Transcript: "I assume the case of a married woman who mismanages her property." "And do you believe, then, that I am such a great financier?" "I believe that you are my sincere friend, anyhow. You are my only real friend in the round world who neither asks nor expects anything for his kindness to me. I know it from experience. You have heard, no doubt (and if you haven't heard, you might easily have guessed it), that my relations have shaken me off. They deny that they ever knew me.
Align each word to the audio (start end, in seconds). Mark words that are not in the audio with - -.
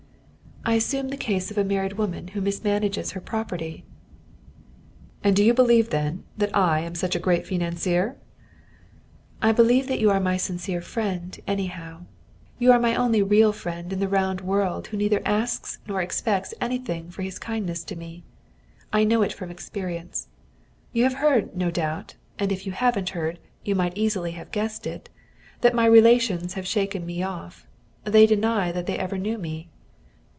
"I 0.63 0.75
assume 0.75 1.07
the 1.09 1.17
case 1.17 1.49
of 1.49 1.57
a 1.57 1.63
married 1.63 1.93
woman 1.93 2.29
who 2.29 2.39
mismanages 2.39 3.13
her 3.13 3.19
property." 3.19 3.83
"And 5.23 5.35
do 5.35 5.43
you 5.43 5.55
believe, 5.55 5.89
then, 5.89 6.23
that 6.37 6.55
I 6.55 6.81
am 6.81 6.93
such 6.93 7.15
a 7.15 7.19
great 7.19 7.47
financier?" 7.47 8.15
"I 9.41 9.53
believe 9.53 9.87
that 9.87 9.97
you 9.99 10.11
are 10.11 10.19
my 10.19 10.37
sincere 10.37 10.79
friend, 10.79 11.35
anyhow. 11.47 12.01
You 12.59 12.71
are 12.71 12.79
my 12.79 12.93
only 12.95 13.23
real 13.23 13.51
friend 13.51 13.91
in 13.91 13.99
the 13.99 14.07
round 14.07 14.41
world 14.41 14.85
who 14.87 14.97
neither 14.97 15.23
asks 15.25 15.79
nor 15.87 15.99
expects 15.99 16.53
anything 16.61 17.09
for 17.09 17.23
his 17.23 17.39
kindness 17.39 17.83
to 17.85 17.95
me. 17.95 18.23
I 18.93 19.03
know 19.03 19.23
it 19.23 19.33
from 19.33 19.49
experience. 19.49 20.27
You 20.93 21.05
have 21.05 21.15
heard, 21.15 21.57
no 21.57 21.71
doubt 21.71 22.17
(and 22.37 22.51
if 22.51 22.67
you 22.67 22.71
haven't 22.73 23.09
heard, 23.09 23.39
you 23.65 23.73
might 23.73 23.97
easily 23.97 24.33
have 24.33 24.51
guessed 24.51 24.85
it), 24.85 25.09
that 25.61 25.73
my 25.73 25.87
relations 25.87 26.53
have 26.53 26.67
shaken 26.67 27.03
me 27.03 27.23
off. 27.23 27.65
They 28.03 28.27
deny 28.27 28.71
that 28.71 28.85
they 28.85 28.99
ever 28.99 29.17
knew 29.17 29.39
me. 29.39 29.67